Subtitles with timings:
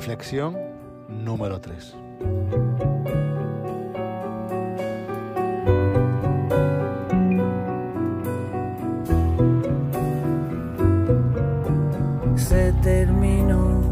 [0.00, 0.56] Reflexión
[1.10, 1.94] número 3.
[12.34, 13.82] Se terminó,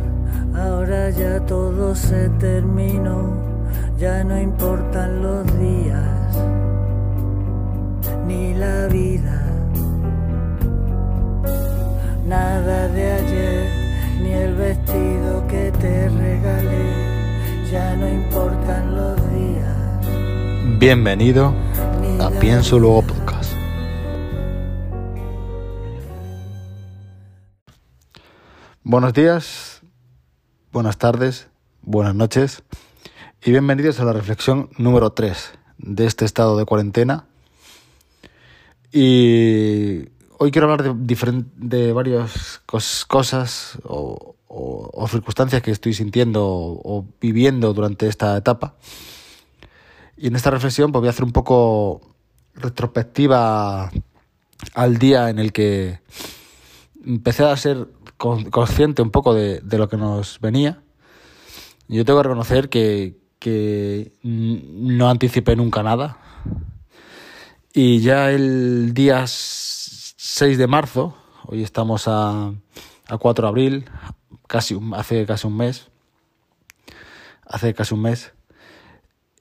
[0.56, 3.34] ahora ya todo se terminó,
[3.98, 6.38] ya no importan los días
[8.26, 9.44] ni la vida,
[12.26, 13.67] nada de ayer
[14.28, 20.78] ni el vestido que te regalé, ya no importan los días.
[20.78, 21.54] Bienvenido
[22.02, 23.54] ni a Pienso Luego Podcast.
[28.82, 29.80] Buenos días,
[30.72, 31.48] buenas tardes,
[31.80, 32.62] buenas noches
[33.42, 37.24] y bienvenidos a la reflexión número 3 de este estado de cuarentena.
[38.92, 40.08] Y
[40.38, 44.36] hoy quiero hablar de, de varias cos- cosas o,
[45.10, 48.74] circunstancias que estoy sintiendo o, viviendo durante esta etapa.
[50.16, 52.00] Y en esta reflexión pues voy a hacer un poco
[52.54, 53.90] retrospectiva
[54.74, 56.00] al día en el que
[57.04, 60.82] empecé a ser con- consciente un poco de, lo que nos venía.
[61.88, 66.18] Yo tengo que reconocer que, que no anticipé nunca nada.
[67.72, 69.24] Y ya el día
[70.30, 71.14] 6 de marzo,
[71.46, 72.52] hoy estamos a,
[73.08, 73.90] a 4 de abril,
[74.46, 75.88] casi hace casi un mes,
[77.46, 78.32] hace casi un mes,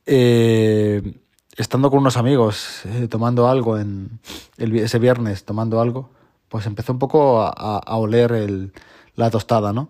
[0.05, 1.19] eh,
[1.57, 4.21] estando con unos amigos, eh, tomando algo en
[4.57, 6.09] ese viernes, tomando algo,
[6.47, 8.71] pues empezó un poco a oler el-
[9.15, 9.89] la tostada, ¿no?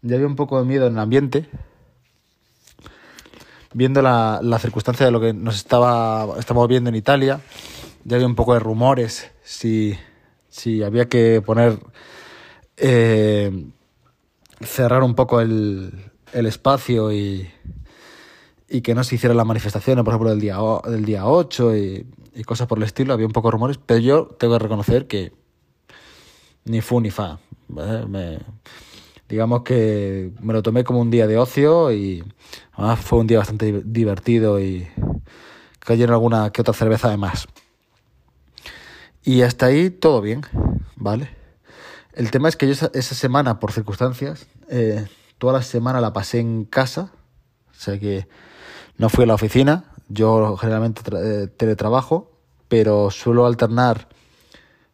[0.00, 1.46] Ya había un poco de miedo en el ambiente,
[3.74, 7.42] viendo la, la circunstancia de lo que nos estaba estamos viendo en Italia,
[8.04, 9.94] ya había un poco de rumores si,
[10.58, 11.78] si había que poner
[12.76, 13.66] eh,
[14.60, 15.92] cerrar un poco el,
[16.32, 17.48] el espacio y,
[18.68, 22.06] y que no se hicieran las manifestaciones, por ejemplo, del día, del día 8 y,
[22.34, 25.06] y cosas por el estilo, había un poco de rumores, pero yo tengo que reconocer
[25.06, 25.32] que
[26.64, 27.38] ni fu ni fa.
[27.68, 28.38] Me-
[29.28, 32.24] digamos que me lo tomé como un día de ocio y
[32.72, 34.88] además fue un día bastante di- divertido y
[35.80, 37.46] cayeron alguna que otra cerveza además.
[39.28, 40.40] Y hasta ahí todo bien,
[40.96, 41.28] ¿vale?
[42.14, 45.06] El tema es que yo esa, semana, por circunstancias, eh,
[45.36, 47.12] toda la semana la pasé en casa,
[47.70, 48.26] o sea que
[48.96, 52.30] no fui a la oficina, yo generalmente eh, teletrabajo,
[52.68, 54.08] pero suelo alternar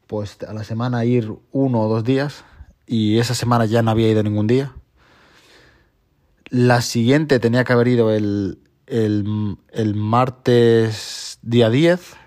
[0.08, 2.44] pues a la semana ir uno o dos días
[2.88, 4.72] y esa semana ya no había ido ningún día.
[6.50, 8.58] La siguiente tenía que haber ido el,
[8.88, 12.23] el, el martes día 10.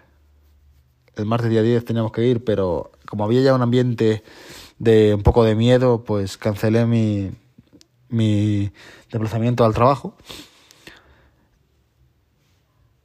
[1.17, 4.23] El martes día 10 teníamos que ir, pero como había ya un ambiente
[4.79, 7.31] de un poco de miedo, pues cancelé mi,
[8.09, 8.72] mi
[9.11, 10.16] desplazamiento al trabajo.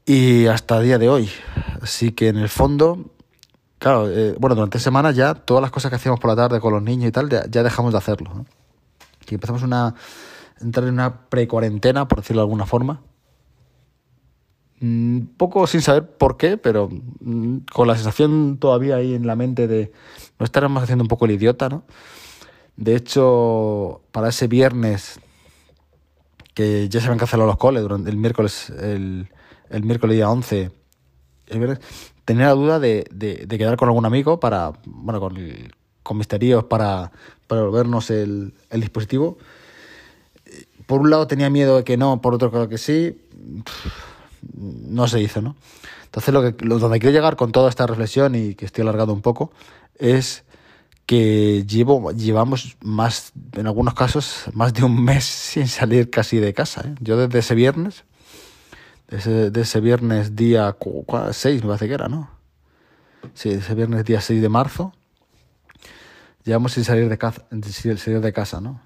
[0.04, 1.30] Y hasta día de hoy.
[1.80, 2.98] Así que en el fondo,
[3.78, 6.72] claro, eh, bueno, durante semanas ya todas las cosas que hacíamos por la tarde con
[6.72, 8.44] los niños y tal, ya, dejamos de hacerlo.
[9.28, 9.94] Y empezamos una,
[10.60, 13.00] entrar en una pre-cuarentena, por decirlo de alguna forma.
[14.82, 16.88] Un poco sin saber por qué, pero
[17.20, 19.92] mm, con la sensación todavía ahí en la mente de
[20.38, 21.84] no estaremos haciendo un poco el idiota, ¿no?
[22.76, 25.20] De hecho, para ese viernes
[26.54, 29.28] que ya se habían cancelado los coles durante el miércoles, el,
[29.70, 30.70] miércoles día 11,
[31.46, 31.80] el viernes,
[32.24, 35.38] tenía la duda de, quedar con algún amigo para, bueno, con,
[36.02, 37.12] con misterios para,
[37.46, 39.38] para volvernos el, dispositivo.
[40.86, 43.16] Por un lado tenía miedo de que no, por otro creo que sí.
[44.54, 45.56] No se hizo, ¿no?
[46.04, 49.12] Entonces lo que lo, donde quiero llegar con toda esta reflexión y que estoy alargado
[49.12, 49.52] un poco
[49.98, 50.44] es
[51.06, 56.52] que llevo llevamos más en algunos casos más de un mes sin salir casi de
[56.52, 56.82] casa.
[56.86, 56.94] ¿eh?
[57.00, 58.04] Yo desde ese viernes,
[59.08, 60.76] de ese, de ese viernes día
[61.32, 62.30] 6 me parece que era, ¿no?
[63.34, 64.92] Sí, ese viernes día 6 de marzo,
[66.44, 68.80] llevamos sin salir de casa, sin salir de casa, ¿no?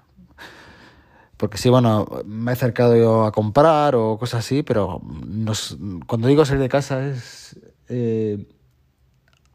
[1.37, 5.01] Porque sí, bueno, me he acercado yo a comprar o cosas así, pero
[6.07, 8.47] cuando digo salir de casa es eh,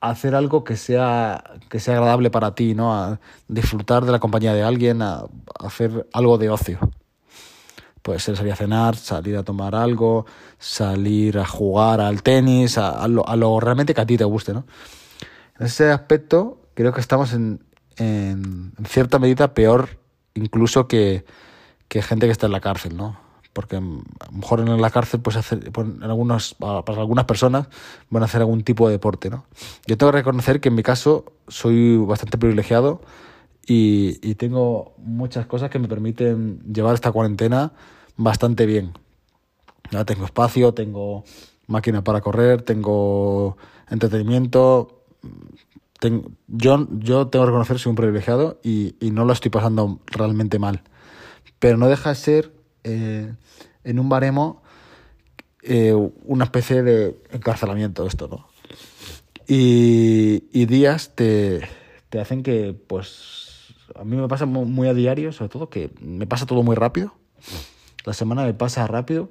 [0.01, 3.19] hacer algo que sea, que sea agradable para ti, ¿no?
[3.49, 5.25] Disfrutar de la compañía de alguien, a,
[5.59, 6.79] hacer algo de ocio.
[8.01, 10.25] Puede ser salir a cenar, salir a tomar algo,
[10.59, 14.67] salir a jugar al tenis, a, a lo realmente que a ti te guste, ¿no?
[15.59, 17.65] En ese aspecto creo que estamos en,
[17.97, 20.01] en, en cierta medida peor
[20.35, 21.25] incluso que,
[21.93, 23.19] que gente que está en la cárcel, ¿no?
[23.53, 27.69] Porque mm, a lo mejor en la cárcel, pues, hacer, para algunas personas
[28.09, 29.45] van a hacer algún tipo de deporte, ¿no?
[29.87, 33.03] Yo tengo que reconocer que en mi caso soy bastante privilegiado
[33.67, 37.73] y, y tengo muchas cosas que me permiten llevar esta cuarentena
[38.17, 38.95] bastante bien.
[39.91, 41.25] Ya tengo espacio, tengo
[41.67, 43.59] máquina para correr, tengo
[43.91, 45.05] entretenimiento.
[46.01, 49.51] Tengo, yo, yo tengo que reconocer que soy un privilegiado y, y, no lo estoy
[49.51, 50.83] pasando realmente mal.
[51.63, 53.33] Pero no deja de ser eh,
[53.85, 54.65] en un baremo
[55.63, 55.95] eh,
[56.25, 58.49] una especie de encarcelamiento esto, ¿no?
[59.47, 61.61] Y, y días te,
[62.11, 66.27] te, hacen que, pues, a mí me pasa muy a diario, sobre todo, que me
[66.27, 67.15] pasa todo muy rápido.
[68.05, 69.31] La semana me pasa rápido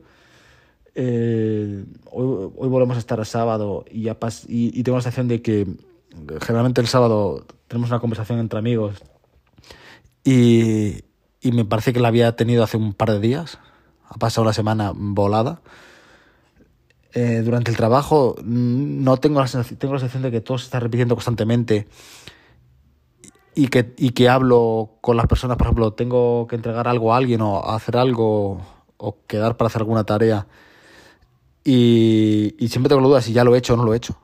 [0.96, 5.02] eh, hoy, hoy, volvemos a estar a sábado y, ya pas y, y, tengo la
[5.02, 5.68] sensación de que
[6.40, 9.04] generalmente el sábado tenemos una conversación entre amigos
[10.24, 11.11] y,
[11.42, 13.60] y, me parece que la había tenido hace un par de días.
[14.08, 15.62] Ha pasado la semana volada.
[17.14, 20.66] Eh, durante el trabajo no tengo la, sensación, tengo la sensación de que todo se
[20.66, 21.90] está repitiendo constantemente
[23.54, 27.18] y que, y que hablo con las personas, por ejemplo, tengo que entregar algo a
[27.18, 28.62] alguien o hacer algo
[28.96, 30.48] o quedar para hacer alguna tarea
[31.64, 33.98] y, y, siempre tengo la duda si ya lo he hecho o no lo he
[33.98, 34.18] hecho.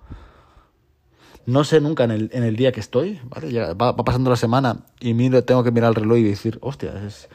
[1.47, 3.73] No sé nunca en el, en el día que estoy, ¿vale?
[3.73, 7.29] Va, pasando la semana y miro, tengo que mirar el reloj y decir, hostias, es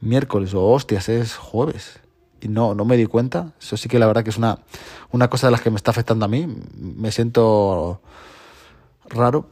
[0.00, 1.98] miércoles o hostias, es jueves.
[2.40, 3.54] Y no, no me di cuenta.
[3.60, 4.60] Eso sí que la verdad que es una,
[5.10, 6.46] una cosa de las que me está afectando a mí.
[6.76, 8.00] Me siento
[9.08, 9.48] raro,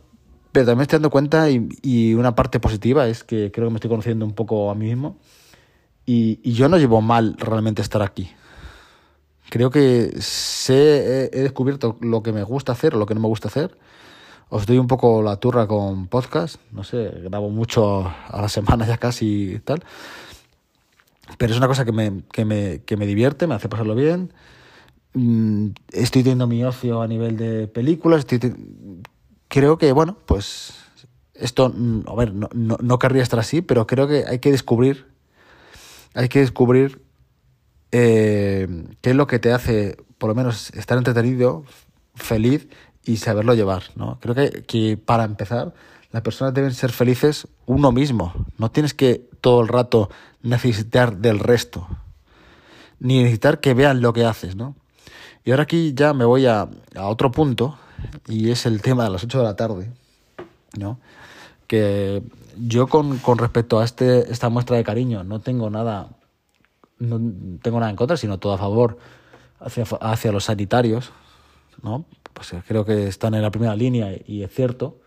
[0.52, 3.78] pero también estoy dando cuenta y, y una parte positiva es que creo que me
[3.78, 5.18] estoy conociendo un poco a mí mismo.
[6.06, 8.30] Y, y yo no llevo mal realmente estar aquí
[9.54, 13.28] creo que sé, he, descubierto lo que me gusta hacer o lo que no me
[13.28, 13.78] gusta hacer.
[14.48, 18.84] Os doy un poco la turra con podcast, no sé, grabo mucho a la semana
[18.84, 19.84] ya casi y tal.
[21.38, 24.32] Pero es una cosa que me, que me, que me divierte, me hace pasarlo bien.
[25.12, 28.26] Mm, estoy teniendo mi ocio a nivel de películas.
[28.26, 28.56] Estoy
[29.46, 30.74] creo que, bueno, pues
[31.34, 34.50] esto, mm, a ver, no, no, no querría estar así, pero creo que hay que
[34.50, 35.06] descubrir,
[36.12, 37.03] hay que descubrir
[37.96, 38.66] eh,
[39.02, 41.62] qué es lo que te hace, por lo menos, estar entretenido,
[42.16, 42.66] feliz
[43.04, 43.84] y saberlo llevar.
[43.94, 44.18] ¿no?
[44.20, 45.72] Creo que, que para empezar,
[46.10, 48.34] las personas deben ser felices uno mismo.
[48.58, 50.10] No tienes que todo el rato
[50.42, 51.86] necesitar del resto,
[52.98, 54.56] ni necesitar que vean lo que haces.
[54.56, 54.74] ¿no?
[55.44, 57.78] Y ahora aquí ya me voy a, a otro punto,
[58.26, 59.92] y es el tema de las 8 de la tarde.
[60.76, 60.98] ¿no?
[61.68, 62.24] Que
[62.58, 66.08] yo con, con respecto a este, esta muestra de cariño no tengo nada
[67.04, 68.98] no tengo nada en contra, sino todo a favor
[69.60, 71.12] hacia, hacia los sanitarios,
[71.82, 72.04] ¿no?
[72.32, 74.98] Pues creo que están en la primera línea y es cierto,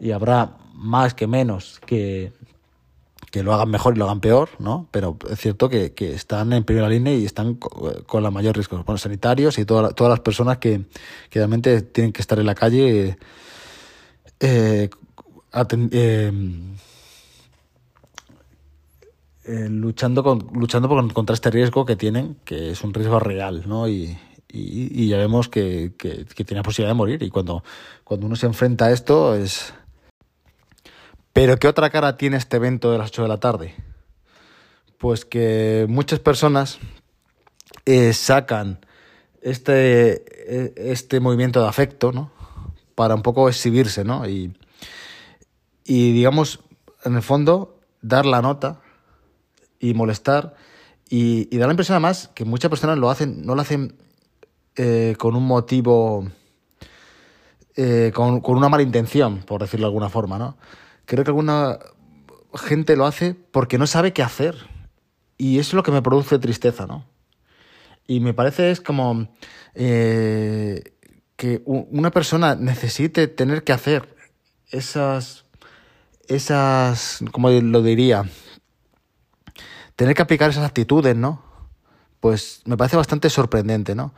[0.00, 2.32] y habrá más que menos que,
[3.30, 4.88] que lo hagan mejor y lo hagan peor, ¿no?
[4.90, 8.82] Pero es cierto que, que están en primera línea y están con la mayor riesgo.
[8.84, 10.84] Bueno, sanitarios y toda, todas las personas que,
[11.30, 13.16] realmente tienen que estar en la calle
[14.40, 14.90] eh,
[15.50, 16.32] eh,
[19.44, 23.64] eh, luchando, con, luchando con, contra este riesgo que tienen, que es un riesgo real,
[23.66, 23.88] ¿no?
[23.88, 24.16] Y,
[24.48, 27.22] y, ya vemos que, que, tiene la posibilidad de morir.
[27.22, 27.64] Y cuando,
[28.04, 29.74] cuando uno se enfrenta a esto es...
[31.32, 33.74] Pero ¿qué otra cara tiene este evento de las 8 de la tarde?
[34.98, 36.78] Pues que muchas personas
[37.86, 38.84] eh, sacan
[39.40, 40.22] este,
[40.92, 42.30] este movimiento de afecto, ¿no?
[42.94, 44.28] Para un poco exhibirse, ¿no?
[44.28, 44.54] Y,
[45.84, 46.60] y digamos,
[47.04, 48.82] en el fondo, dar la nota
[49.82, 50.54] y molestar
[51.10, 53.98] y, y da la impresión además que muchas personas lo hacen, no lo hacen
[54.76, 56.26] eh, con un motivo,
[57.76, 60.56] eh, con, con, una mala intención, por decirlo de alguna forma, ¿no?
[61.04, 61.78] Creo que alguna
[62.54, 64.54] gente lo hace porque no sabe qué hacer
[65.36, 67.04] y eso es lo que me produce tristeza, ¿no?
[68.06, 69.28] Y me parece es como
[69.74, 70.94] eh,
[71.36, 74.16] que una persona necesite tener que hacer
[74.70, 75.44] esas,
[76.28, 78.24] esas, como lo diría,
[80.02, 81.40] tener que aplicar esas actitudes, ¿no?
[82.18, 84.12] Pues me parece bastante sorprendente, ¿no?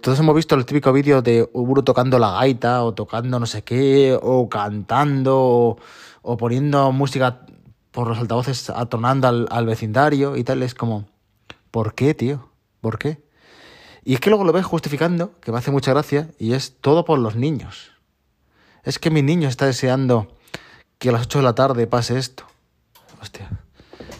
[0.00, 3.62] Todos hemos visto el típico vídeo de Uburu tocando la gaita, o tocando no sé
[3.62, 5.76] qué, o cantando,
[6.22, 7.42] o, poniendo música
[7.90, 10.62] por los altavoces atronando al, al, vecindario y tal.
[10.62, 11.04] Es como,
[11.70, 12.48] ¿por qué, tío?
[12.80, 13.22] ¿Por qué?
[14.04, 17.04] Y es que luego lo ves justificando, que me hace mucha gracia, y es todo
[17.04, 17.90] por los niños.
[18.84, 20.28] Es que mi niño está deseando
[20.98, 22.44] que a las 8 de la tarde pase esto.
[23.20, 23.50] Hostia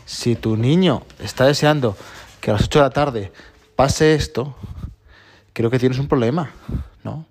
[0.08, 1.94] si tu niño está deseando
[2.40, 3.32] que a las 8 de la tarde
[3.76, 4.56] pase esto,
[5.52, 6.50] creo que tienes un problema,
[7.04, 7.26] ¿no?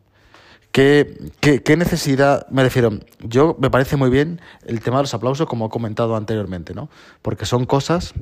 [0.72, 2.46] ¿Qué, qué, qué necesidad?
[2.52, 6.16] Me refiero, yo me parece muy bien el tema de los aplausos, como he comentado
[6.16, 6.88] anteriormente, ¿no?
[7.24, 8.14] Porque son cosas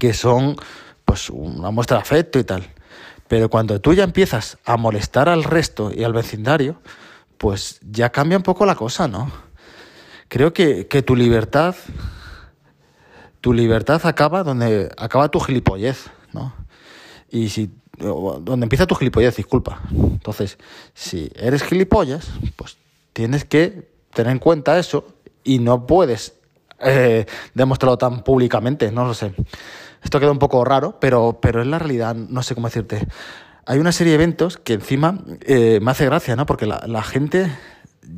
[0.00, 0.56] que son,
[1.04, 2.66] pues, una muestra de afecto y tal.
[3.28, 6.80] Pero cuando tú ya empiezas a molestar al resto y al vecindario,
[7.36, 9.30] pues ya cambia un poco la cosa, ¿no?
[10.28, 11.76] creo que, que tu libertad,
[13.44, 16.54] tu libertad acaba donde acaba tu gilipollez, ¿no?
[17.30, 19.82] Y si donde empieza tu gilipollez, disculpa.
[19.92, 20.56] Entonces,
[20.94, 22.78] si eres gilipollas, pues
[23.12, 25.04] tienes que tener en cuenta eso
[25.44, 26.36] y no puedes
[26.80, 29.34] eh, demostrarlo tan públicamente, no lo sé.
[30.02, 33.06] Esto queda un poco raro, pero, pero es la realidad, no sé cómo decirte.
[33.66, 36.46] Hay una serie de eventos que encima eh, me hace gracia, ¿no?
[36.46, 37.52] Porque la, la gente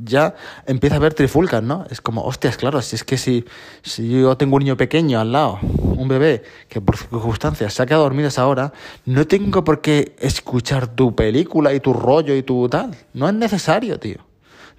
[0.04, 0.34] ya
[0.66, 1.84] empieza a ver trifulcas, ¿no?
[1.90, 3.44] Es como, hostias, claro, si es que si,
[3.82, 7.86] si yo tengo un niño pequeño al lado, un bebé, que por circunstancias se ha
[7.86, 8.72] quedado dormido a esa hora,
[9.04, 12.96] no tengo por qué escuchar tu película y tu rollo y tu tal.
[13.12, 14.18] No es necesario, tío.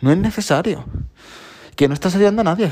[0.02, 0.86] No es necesario.
[1.76, 2.72] Que no estás ayudando a nadie.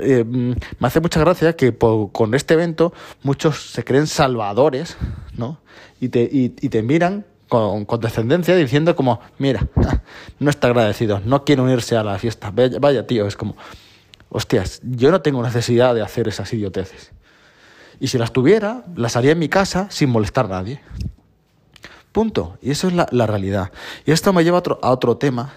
[0.00, 2.92] Eh, me hace mucha gracia que con este evento
[3.22, 4.96] muchos se creen salvadores,
[5.36, 5.60] ¿no?
[6.00, 9.66] Y te, y, y te miran con descendencia diciendo como, mira,
[10.38, 12.50] no está agradecido, no quiere unirse a la fiesta.
[12.52, 13.56] Vaya, tío, es como,
[14.30, 17.12] hostias, yo no tengo necesidad de hacer esas idioteces.
[17.98, 20.80] Y si las tuviera, las haría en mi casa sin molestar a nadie.
[22.12, 22.56] Punto.
[22.62, 23.70] Y eso es la, realidad.
[24.06, 25.52] Y esto me lleva a otro, tema.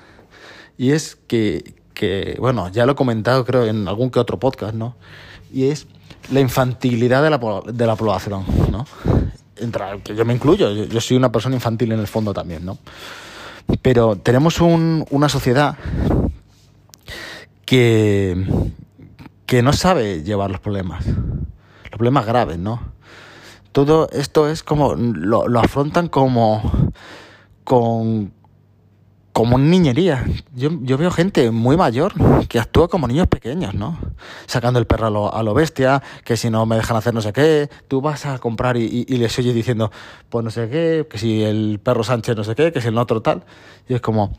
[0.77, 4.73] Y es que, que, bueno, ya lo he comentado creo en algún que otro podcast,
[4.73, 4.95] ¿no?
[5.53, 5.87] Y es
[6.31, 8.85] la infantilidad de la, de la población, ¿no?
[9.57, 12.65] Entra, que yo me incluyo, yo, yo, soy una persona infantil en el fondo también,
[12.65, 12.77] ¿no?
[13.81, 15.77] Pero tenemos un, una sociedad
[17.65, 18.45] que,
[19.45, 22.93] que no sabe llevar los problemas, los problemas graves, ¿no?
[23.71, 26.91] Todo esto es como, lo, lo afrontan como,
[27.63, 28.31] con,
[29.33, 30.25] como niñería.
[30.53, 32.13] Yo, yo veo gente muy mayor
[32.47, 33.97] que actúa como niños pequeños, ¿no?
[34.45, 37.67] Sacando el perro a lo, bestia, que si no me dejan hacer no sé qué,
[37.87, 39.91] tú vas a comprar y, les oyes diciendo,
[40.29, 42.97] pues no sé qué, que si el perro Sánchez no sé qué, que si el
[42.97, 43.43] otro tal.
[43.89, 44.37] Y es como,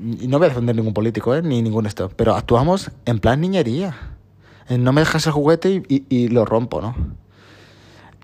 [0.00, 1.42] y no voy a defender ningún político, ¿eh?
[1.42, 4.16] Ni ningún esto, pero actuamos en plan niñería.
[4.70, 6.94] No me dejas el juguete y, y lo rompo, ¿no?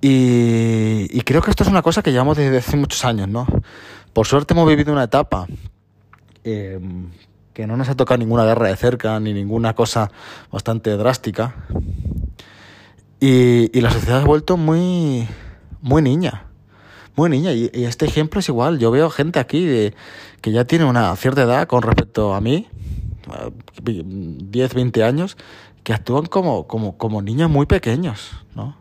[0.00, 3.46] Y, y creo que esto es una cosa que llevamos desde hace muchos años, ¿no?
[4.14, 5.46] Por suerte hemos vivido una etapa
[6.48, 6.80] eh,
[7.52, 10.10] que no nos ha tocado ninguna guerra de cerca ni ninguna cosa
[10.50, 11.56] bastante drástica.
[13.20, 15.26] Y, y la sociedad ha vuelto muy,
[15.82, 16.46] muy niña,
[17.16, 17.52] muy niña.
[17.52, 18.78] Y, este ejemplo es igual.
[18.78, 19.94] Yo veo gente aquí de,
[20.40, 22.68] que ya tiene una cierta edad con respecto a mí,
[23.82, 25.36] 10, 20 años,
[25.82, 28.76] que actúan como, como, como niños muy pequeños, ¿no?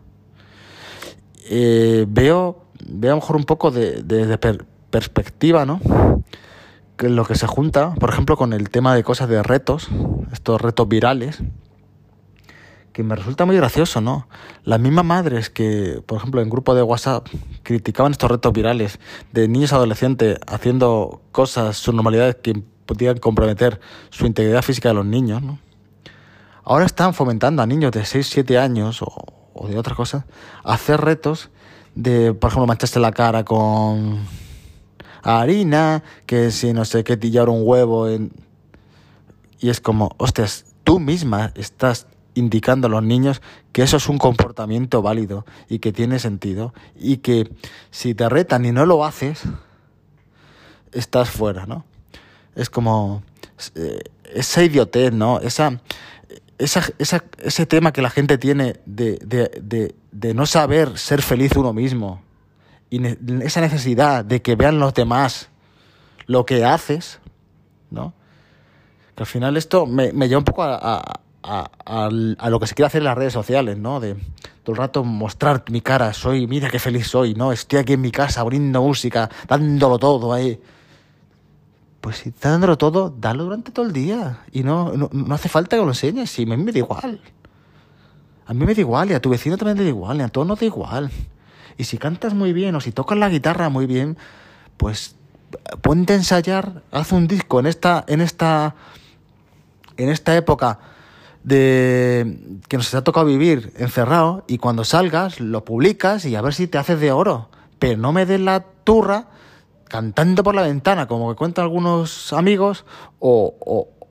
[1.50, 5.82] Eh, veo, veo a lo mejor un poco de, de, de per perspectiva, ¿no?
[7.00, 9.88] Lo que se junta, por ejemplo, con el tema de cosas de retos,
[10.32, 11.42] estos retos virales,
[12.92, 14.28] que me resulta muy gracioso, ¿no?
[14.64, 17.28] Las mismas madres que, por ejemplo, en grupo de WhatsApp
[17.62, 19.00] criticaban estos retos virales
[19.32, 25.06] de niños adolescentes haciendo cosas, sus normalidades que podían comprometer su integridad física de los
[25.06, 25.60] niños, ¿no?
[26.64, 29.14] Ahora están fomentando a niños de 6, 7 años o,
[29.54, 30.26] o de otras cosas
[30.64, 31.52] a hacer retos
[31.94, 34.20] de, por ejemplo, mancharse la cara con
[35.28, 38.32] harina, que si no sé qué, tillar un huevo en...
[39.60, 43.42] Y es como, hostias, tú misma estás indicando a los niños
[43.74, 47.52] que eso es un comportamiento válido y que tiene sentido y que
[47.90, 49.42] si te retan y no lo haces,
[50.92, 51.84] estás fuera, ¿no?
[52.56, 53.24] Es como
[53.76, 54.02] eh,
[54.34, 55.40] esa idiotez, ¿no?
[55.40, 55.82] Esa,
[56.58, 61.22] esa, esa, ese tema que la gente tiene de, de, de, de no saber ser
[61.22, 62.22] feliz uno mismo
[62.90, 65.50] y ne esa necesidad de que vean los demás
[66.26, 67.20] lo que haces,
[67.90, 68.14] ¿no?
[69.16, 72.68] Que al final esto me, me lleva un poco a, a, a, a, lo que
[72.68, 74.00] se quiere hacer en las redes sociales, ¿no?
[74.00, 74.16] De
[74.64, 77.52] todo el rato mostrar mi cara, soy, mira qué feliz soy, ¿no?
[77.52, 80.60] Estoy aquí en mi casa abriendo música, dándolo todo ahí.
[82.02, 84.40] Pues si estás dándolo todo, dalo durante todo el día.
[84.52, 87.22] Y no, no, no hace falta que lo enseñes, si a mí me da igual.
[88.46, 90.30] A mí me da igual, y a tu vecino también le da igual, y a
[90.30, 91.10] todos nos da igual.
[91.78, 94.18] Y si cantas muy bien o si tocas la guitarra muy bien,
[94.78, 95.16] pues
[95.82, 98.76] ponte a ensayar, haz un disco en esta, en esta,
[99.98, 100.80] en esta época
[101.44, 106.54] de que nos ha tocado vivir encerrado y cuando salgas lo publicas y a ver
[106.54, 107.50] si te haces de oro.
[107.80, 109.28] Pero no me des la turra
[109.88, 112.86] cantando por la ventana, como que cuentan algunos amigos,
[113.20, 113.56] o,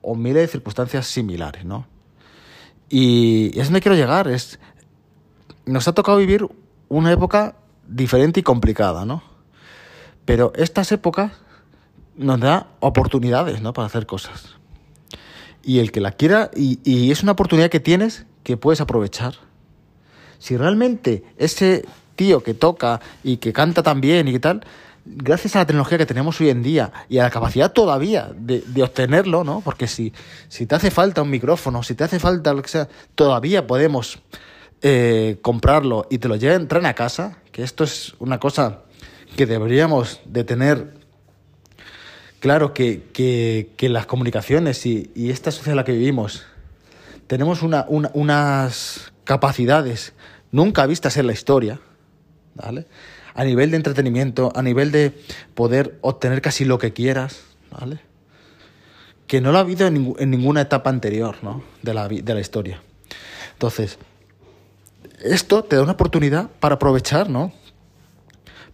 [0.03, 1.87] o, miles de circunstancias similares, ¿no?
[2.89, 4.59] Y eso me quiero llegar, es
[5.67, 6.47] nos ha tocado vivir
[6.89, 9.23] una época diferente y complicada, ¿no?
[10.25, 11.33] Pero estas épocas
[12.17, 13.73] nos da oportunidades, ¿no?
[13.73, 14.57] Para hacer cosas.
[15.63, 19.35] Y el que la quiera, y, es una oportunidad que tienes que puedes aprovechar.
[20.39, 24.65] Si realmente ese tío que toca y que canta tan bien y que tal,
[25.05, 28.61] gracias a la tecnología que tenemos hoy en día y a la capacidad todavía de,
[28.61, 29.61] de obtenerlo, ¿no?
[29.61, 30.13] Porque si,
[30.49, 34.19] si te hace falta un micrófono, si te hace falta lo que sea, todavía podemos
[34.83, 38.83] eh, comprarlo y te lo lleven, traen a casa, que esto es una cosa
[39.37, 40.95] que deberíamos de tener
[42.41, 46.45] claro que, que, las comunicaciones y, esta sociedad en la que vivimos
[47.27, 50.13] tenemos una, una, unas capacidades
[50.53, 51.81] nunca vistas en la historia,
[52.55, 52.87] ¿vale?
[53.35, 55.13] A nivel de entretenimiento, a nivel de
[55.55, 57.99] poder obtener casi lo que quieras, ¿vale?
[59.27, 61.65] Que no lo ha habido en, en ninguna etapa anterior, ¿no?
[61.83, 62.81] De la, de la historia.
[63.55, 63.99] Entonces,
[65.23, 67.53] esto te da una oportunidad para aprovechar, ¿no?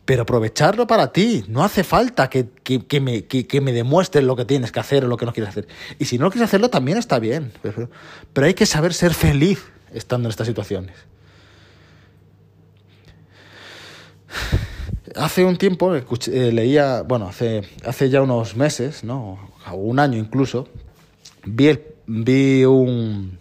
[0.04, 1.44] Pero aprovecharlo para ti.
[1.48, 5.04] No hace falta que, que, que me, que, me demuestres lo que tienes que hacer
[5.04, 5.68] o lo que no quieres hacer.
[5.98, 7.52] Y si no quieres hacerlo, también está bien.
[7.62, 7.88] Pero,
[8.46, 10.96] hay que saber ser feliz estando en estas situaciones.
[15.14, 16.02] Hace un tiempo eh,
[16.52, 19.50] leía, bueno, hace, hace ya unos meses, ¿no?
[19.72, 20.68] un año incluso,
[21.44, 23.38] vi, el, vi un,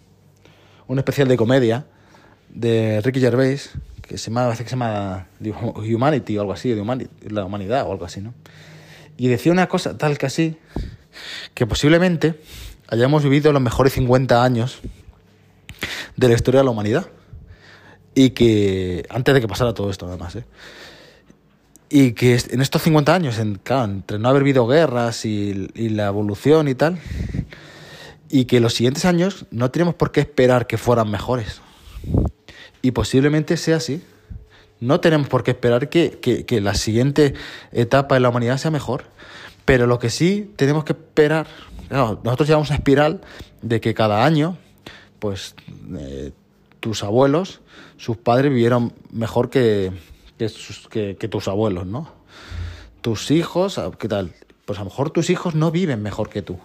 [0.86, 1.86] un especial de comedia
[2.52, 3.70] de Ricky Gervais,
[4.02, 8.04] que se llama, que se llama Humanity o algo así, de la humanidad o algo
[8.04, 8.34] así, ¿no?
[9.16, 10.56] Y decía una cosa tal que así,
[11.54, 12.40] que posiblemente
[12.88, 14.80] hayamos vivido los mejores 50 años
[16.16, 17.06] de la historia de la humanidad.
[18.14, 20.44] Y que, antes de que pasara todo esto, además, ¿eh?
[21.88, 25.90] Y que en estos 50 años, en, claro, entre no haber habido guerras y, y
[25.90, 26.98] la evolución y tal,
[28.30, 31.60] y que los siguientes años no tenemos por qué esperar que fueran mejores.
[32.82, 34.02] Y posiblemente sea así.
[34.80, 37.34] No tenemos por qué esperar que, que, la siguiente
[37.70, 39.04] etapa de la humanidad sea mejor.
[39.64, 41.46] Pero lo que sí tenemos que esperar,
[41.88, 43.20] nosotros llevamos una espiral
[43.62, 44.58] de que cada año,
[45.20, 45.54] pues
[45.96, 46.32] eh,
[46.80, 47.60] tus abuelos,
[47.96, 49.92] sus padres vivieron mejor que,
[50.48, 52.10] sus, que, que tus abuelos, ¿no?
[53.02, 54.34] Tus hijos, ¿qué tal?
[54.64, 56.58] Pues a lo mejor tus hijos no viven mejor que tú.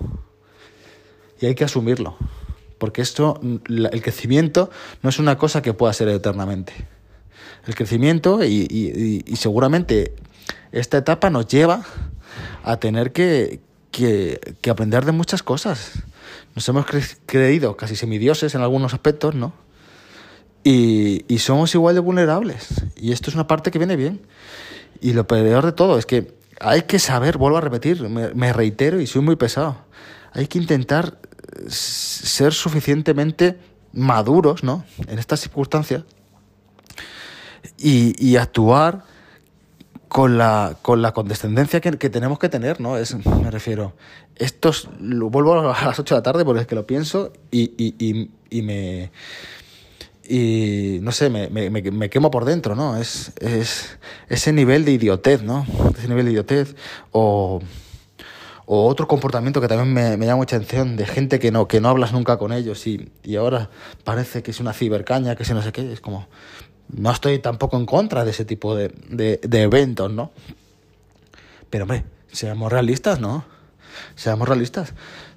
[1.40, 2.18] Y hay que asumirlo.
[2.78, 4.70] Porque esto, el crecimiento
[5.02, 6.74] no es una cosa que pueda ser eternamente.
[7.68, 10.16] El crecimiento y, y, seguramente
[10.72, 11.84] esta etapa nos lleva
[12.64, 13.60] a tener que,
[13.92, 16.04] que, que, aprender de muchas cosas.
[16.56, 19.54] Nos hemos cre creído casi semidioses en algunos aspectos, ¿no?
[20.64, 22.86] Y, y somos igual de vulnerables.
[22.96, 24.22] Y esto es una parte que viene bien.
[25.02, 29.02] Y lo peor de todo es que hay que saber, vuelvo a repetir, me reitero
[29.02, 29.78] y soy muy pesado.
[30.32, 31.20] Hay que intentar
[31.68, 33.58] ser suficientemente
[33.94, 34.86] maduros, ¿no?
[35.08, 36.04] En estas circunstancias
[37.78, 39.04] y, actuar
[40.08, 42.98] con la, con la condescendencia que, que, tenemos que tener, ¿no?
[42.98, 43.94] Es, me refiero,
[44.36, 47.96] estos, vuelvo a las 8 de la tarde porque es que lo pienso y, y,
[48.00, 49.12] y, y me...
[50.30, 52.98] Y no sé, me, me, me, quemo por dentro, ¿no?
[52.98, 55.66] Es, es ese nivel de idiotez, ¿no?
[55.98, 56.76] Ese nivel de idiotez
[57.12, 57.62] o
[58.70, 61.80] o otro comportamiento que también me, me, llama mucha atención de gente que no, que
[61.80, 63.70] no hablas nunca con ellos y, y ahora
[64.04, 66.28] parece que es una cibercaña, que si no sé qué, es como...
[66.90, 70.32] No estoy tampoco en contra de ese tipo de, de, de eventos, ¿no?
[71.70, 73.46] Pero hombre, seamos realistas, ¿no?
[74.16, 74.94] Seamos realistas.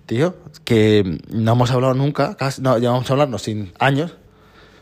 [0.06, 4.16] Tío, que no hemos hablado nunca, casi, no, llevamos hablando sin años,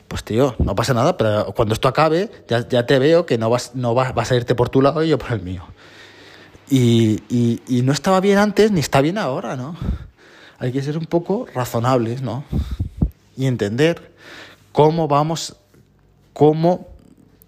[0.09, 3.51] pues tío, no pasa nada, pero cuando esto acabe, ya, ya te veo que no
[3.51, 5.65] vas, no vas, vas a irte por tu lado y yo por el mío.
[6.71, 9.77] Y, no estaba bien antes ni está bien ahora, ¿no?
[10.59, 12.45] Hay que ser un poco razonables, ¿no?
[13.37, 14.13] Y entender
[14.73, 15.57] cómo vamos,
[16.33, 16.89] cómo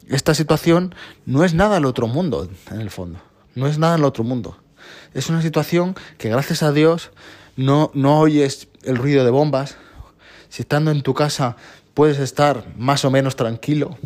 [0.08, 0.94] esta situación
[1.26, 3.20] no es nada el otro mundo, en el fondo.
[3.54, 4.56] No es nada el otro mundo.
[5.12, 7.10] Es una situación que gracias a Dios
[7.56, 9.76] no, no oyes el ruido de bombas.
[10.48, 11.56] Si estando en tu casa
[11.94, 13.98] puedes estar más o menos tranquilo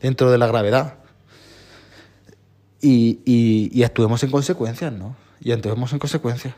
[0.00, 1.03] dentro de la gravedad
[2.84, 5.16] y, y, actuemos en consecuencias, ¿no?
[5.40, 6.54] Y actuemos en consecuencias.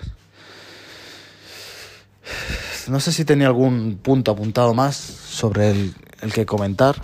[2.88, 5.94] No sé si tenía algún punto apuntado más sobre el,
[6.34, 6.96] que comentar.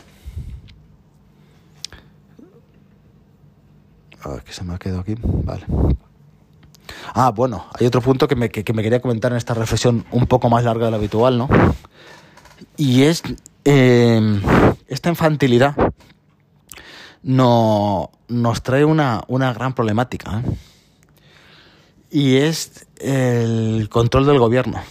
[4.22, 5.14] A ver, que se me ha quedado aquí.
[5.20, 5.66] Vale.
[7.14, 10.26] Ah, bueno, hay otro punto que me, que me quería comentar en esta reflexión un
[10.26, 11.48] poco más larga de lo habitual, ¿no?
[12.76, 13.22] Y es
[13.64, 14.40] eh,
[14.88, 15.76] esta infantilidad
[17.22, 20.40] no, nos trae una, una gran problemática.
[20.40, 20.56] ¿eh?
[22.10, 24.82] Y es el control del gobierno.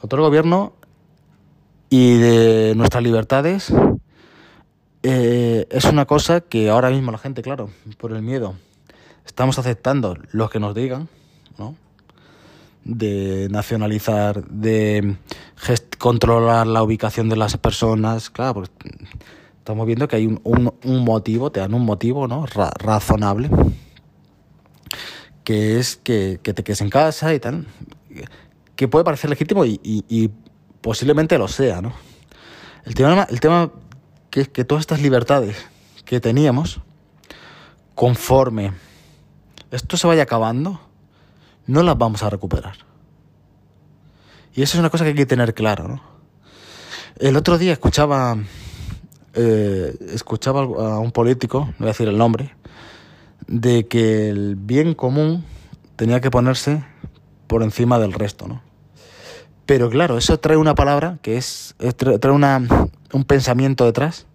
[0.00, 0.72] Control del gobierno
[1.90, 3.72] y de nuestras libertades
[5.02, 8.54] eh, es una cosa que ahora mismo la gente, claro, por el miedo,
[9.26, 11.08] estamos aceptando lo que nos digan,
[11.58, 11.74] ¿no?
[12.84, 15.16] De nacionalizar, de
[15.98, 18.90] controlar la ubicación de las personas, claro, porque
[19.60, 22.46] Estamos viendo que hay un, un, un motivo, te dan un motivo ¿no?
[22.46, 23.50] Ra razonable,
[25.44, 27.66] que es que, que, te quedes en casa y tal,
[28.74, 30.30] que puede parecer legítimo y, y, y
[30.80, 31.82] posiblemente lo sea.
[31.82, 31.92] ¿no?
[32.86, 33.70] El tema, el tema
[34.30, 35.56] que es que todas estas libertades
[36.06, 36.80] que teníamos,
[37.94, 38.72] conforme
[39.70, 40.80] esto se vaya acabando,
[41.66, 42.78] no las vamos a recuperar.
[44.54, 46.02] Y eso es una cosa que hay que tener claro, ¿no?
[47.18, 48.38] El otro día escuchaba,
[49.34, 52.54] eh, escuchaba a un político, no voy a decir el nombre,
[53.46, 55.44] de que el bien común
[55.96, 56.84] tenía que ponerse
[57.46, 58.62] por encima del resto, ¿no?
[59.66, 62.60] Pero claro, eso trae una palabra que es, trae una,
[63.12, 64.26] un pensamiento detrás,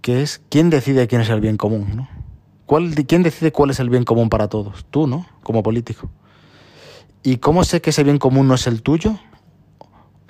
[0.00, 2.08] que es quién decide quién es el bien común, ¿no?
[2.66, 4.86] ¿Cuál, ¿Quién decide cuál es el bien común para todos?
[4.90, 5.26] Tú, ¿no?
[5.42, 6.08] Como político.
[7.24, 9.18] ¿Y cómo sé que ese bien común no es el tuyo?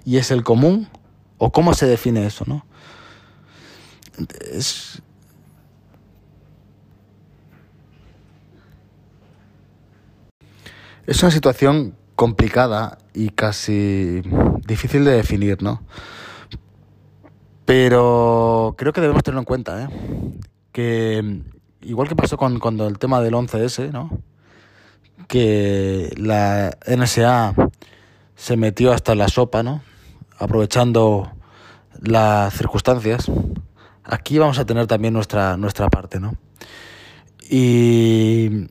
[0.07, 0.89] ¿Y es el común?
[1.37, 2.65] ¿O cómo se define eso, no?
[4.51, 5.03] Es...
[11.23, 14.23] Una situación complicada y casi
[14.67, 15.83] difícil de definir, ¿no?
[17.65, 19.89] Pero creo que debemos tenerlo en cuenta, ¿eh?
[20.73, 21.43] Que
[21.83, 24.11] igual que pasó con, el tema del 11S, ¿no?
[25.29, 27.55] Que la NSA
[28.37, 29.83] se metió hasta la sopa, ¿no?
[30.39, 31.31] Aprovechando
[32.01, 33.31] las circunstancias.
[34.05, 36.37] Aquí vamos a tener también nuestra, nuestra parte, ¿no?
[37.49, 38.69] Y,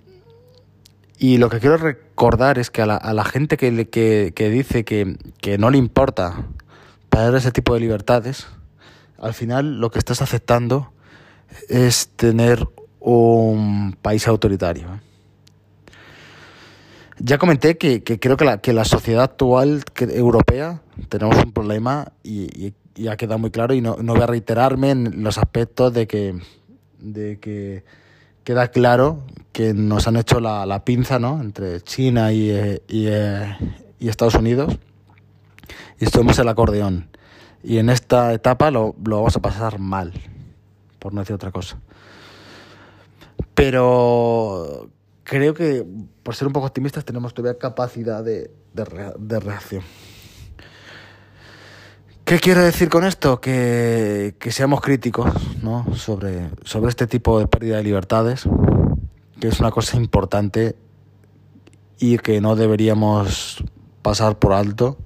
[1.17, 4.49] y lo que quiero recordar es que a la, a la gente que, que, que
[4.49, 6.45] dice que, que no le importa
[7.09, 8.47] perder ese tipo de libertades,
[9.17, 10.93] al final lo que estás aceptando
[11.67, 12.67] es tener
[12.99, 14.99] un país autoritario.
[17.19, 22.13] Ya comenté que, que creo que la, que la, sociedad actual europea tenemos un problema
[22.23, 25.93] y, y, ha quedado muy claro y no, no voy a reiterarme en los aspectos
[25.93, 26.39] de que,
[26.99, 27.83] de que
[28.43, 31.41] queda claro que nos han hecho la, la pinza ¿no?
[31.41, 32.51] entre China y,
[32.87, 33.07] y,
[33.99, 34.77] y Estados Unidos
[35.99, 37.09] y somos el acordeón.
[37.63, 40.13] Y en esta etapa lo, lo vamos a pasar mal,
[40.97, 41.77] por no decir otra cosa.
[43.53, 44.89] Pero
[45.23, 45.85] creo que,
[46.23, 49.83] por ser un poco optimistas, tenemos todavía capacidad de, de reacción.
[52.29, 53.41] ¿Qué quiero decir con esto?
[53.41, 55.31] Que, seamos críticos
[55.63, 55.87] ¿no?
[55.95, 58.47] sobre, sobre este tipo de pérdida de libertades,
[59.39, 60.75] que es una cosa importante
[61.97, 63.63] y que no deberíamos
[64.03, 64.99] pasar por alto.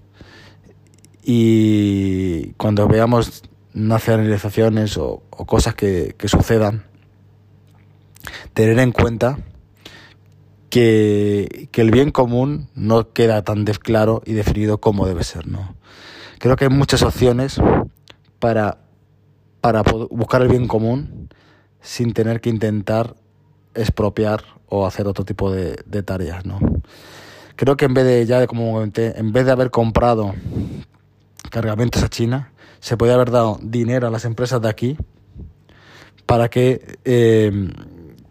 [1.24, 6.84] Y cuando veamos nacionalizaciones o, o cosas que, que sucedan,
[8.54, 9.38] tener en cuenta
[10.70, 15.78] que, que, el bien común no queda tan claro y definido como debe ser, ¿no?
[16.44, 17.56] Creo que hay muchas opciones
[18.40, 18.80] para,
[19.62, 21.30] para buscar el bien común
[21.80, 23.16] sin tener que intentar
[23.74, 26.60] expropiar o hacer otro tipo de, de tareas, ¿no?
[27.56, 30.34] Creo que en vez de, ya como comenté, en vez de haber comprado
[31.50, 32.52] cargamentos a China,
[32.82, 34.98] se podría haber dado dinero a las empresas de aquí
[36.26, 37.70] para que eh,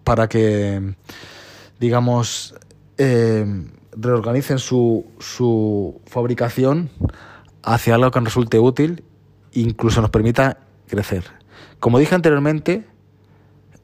[0.05, 0.96] para que,
[1.81, 2.57] digamos,
[2.98, 3.46] eh,
[3.96, 6.90] reorganicen su, su fabricación
[7.62, 9.05] hacia algo que nos resulte útil
[9.53, 11.25] e incluso nos permita crecer.
[11.81, 12.87] Como dije anteriormente,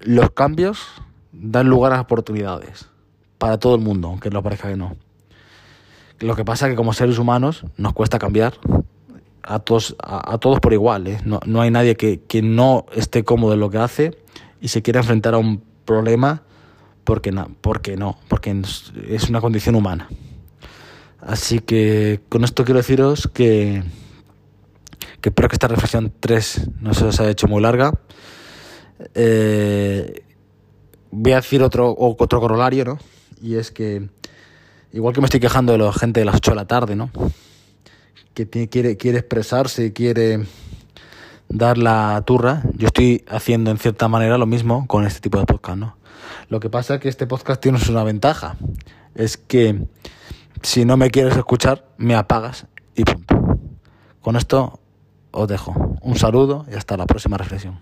[0.01, 0.87] los cambios
[1.33, 2.89] dan lugar a oportunidades
[3.39, 4.97] para todo el mundo, aunque no parezca que no.
[6.21, 8.55] Lo que pasa es que como seres humanos nos cuesta cambiar
[9.43, 11.07] a todos, a, todos por igual.
[11.07, 11.21] ¿eh?
[11.25, 14.19] No, no, hay nadie que, que no esté cómodo en lo que hace
[14.61, 16.43] y se quiera enfrentar a un problema
[17.05, 18.63] porque no, porque no, porque
[19.09, 20.09] es una condición humana.
[21.21, 23.83] Así que con esto quiero deciros que,
[25.21, 27.93] que espero que esta reflexión 3 no se os haya hecho muy larga.
[29.15, 30.23] Eh,
[31.11, 32.99] voy a decir otro, otro corolario, ¿no?
[33.43, 34.09] Y es que,
[34.93, 37.11] igual que me estoy quejando de la gente de las 8 de la tarde, ¿no?
[38.35, 40.47] Que tiene, quiere, quiere expresarse, quiere
[41.49, 45.47] dar la turra, yo estoy haciendo en cierta manera lo mismo con este tipo de
[45.47, 45.97] podcast, ¿no?
[46.49, 48.57] Lo que pasa es que este podcast tiene una ventaja,
[49.15, 49.87] es que
[50.63, 53.59] si no me quieres escuchar, me apagas y punto.
[54.21, 54.81] Con esto
[55.31, 55.97] os dejo.
[56.03, 57.79] Un saludo y hasta la próxima reflexión.